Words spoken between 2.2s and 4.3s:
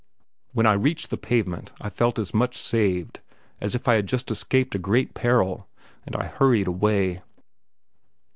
much saved as if I had